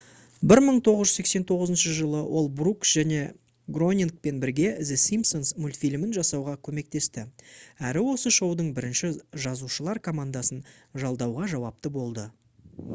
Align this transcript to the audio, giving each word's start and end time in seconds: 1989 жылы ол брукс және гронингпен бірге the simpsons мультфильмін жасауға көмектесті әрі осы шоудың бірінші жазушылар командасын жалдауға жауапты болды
1989 0.41 1.83
жылы 1.97 2.21
ол 2.39 2.47
брукс 2.61 2.93
және 2.99 3.19
гронингпен 3.75 4.39
бірге 4.45 4.71
the 4.91 4.97
simpsons 5.03 5.51
мультфильмін 5.65 6.15
жасауға 6.17 6.55
көмектесті 6.69 7.25
әрі 7.91 8.03
осы 8.15 8.33
шоудың 8.41 8.71
бірінші 8.79 9.11
жазушылар 9.45 10.01
командасын 10.11 10.65
жалдауға 11.05 11.51
жауапты 11.55 11.93
болды 12.01 12.27